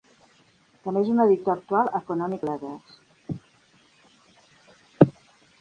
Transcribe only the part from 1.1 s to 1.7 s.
un editor